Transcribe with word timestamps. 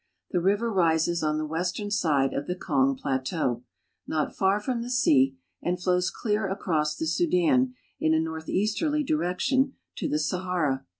The 0.31 0.41
river 0.41 0.73
rises 0.73 1.21
on 1.21 1.37
the 1.37 1.45
western 1.45 1.91
Ide 2.03 2.33
of 2.33 2.47
the 2.47 2.55
Kong 2.55 2.95
plateau, 2.95 3.61
not 4.07 4.35
far 4.35 4.59
from 4.59 4.81
the 4.81 4.89
sea, 4.89 5.37
and 5.61 5.79
flows 5.79 6.09
* 6.09 6.09
clear 6.23 6.47
across 6.49 6.95
the 6.95 7.05
Sudan 7.05 7.75
in 7.99 8.15
a 8.15 8.19
northeasterly 8.19 9.03
direction, 9.03 9.75
to 9.97 10.09
the 10.09 10.17
Sahara. 10.17 10.87